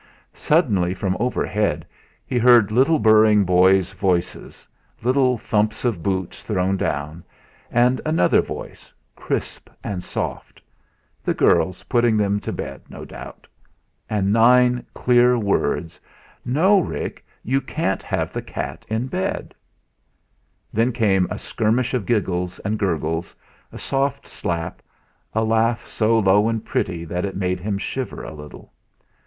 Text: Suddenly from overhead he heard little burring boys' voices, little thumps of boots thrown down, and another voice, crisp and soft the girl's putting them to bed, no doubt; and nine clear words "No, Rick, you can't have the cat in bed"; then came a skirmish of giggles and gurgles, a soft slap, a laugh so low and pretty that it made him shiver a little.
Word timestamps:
Suddenly 0.33 0.95
from 0.95 1.15
overhead 1.19 1.85
he 2.25 2.39
heard 2.39 2.71
little 2.71 2.97
burring 2.97 3.43
boys' 3.43 3.93
voices, 3.93 4.67
little 5.03 5.37
thumps 5.37 5.85
of 5.85 6.01
boots 6.01 6.41
thrown 6.41 6.75
down, 6.75 7.23
and 7.69 8.01
another 8.03 8.41
voice, 8.41 8.91
crisp 9.15 9.69
and 9.83 10.03
soft 10.03 10.59
the 11.23 11.35
girl's 11.35 11.83
putting 11.83 12.17
them 12.17 12.39
to 12.39 12.51
bed, 12.51 12.81
no 12.89 13.05
doubt; 13.05 13.45
and 14.09 14.33
nine 14.33 14.83
clear 14.95 15.37
words 15.37 15.99
"No, 16.43 16.79
Rick, 16.79 17.23
you 17.43 17.61
can't 17.61 18.01
have 18.01 18.33
the 18.33 18.41
cat 18.41 18.87
in 18.89 19.05
bed"; 19.05 19.53
then 20.73 20.91
came 20.91 21.27
a 21.29 21.37
skirmish 21.37 21.93
of 21.93 22.07
giggles 22.07 22.57
and 22.65 22.79
gurgles, 22.79 23.35
a 23.71 23.77
soft 23.77 24.27
slap, 24.27 24.81
a 25.33 25.43
laugh 25.43 25.85
so 25.85 26.17
low 26.17 26.49
and 26.49 26.65
pretty 26.65 27.05
that 27.05 27.23
it 27.23 27.37
made 27.37 27.59
him 27.59 27.77
shiver 27.77 28.23
a 28.23 28.33
little. 28.33 28.73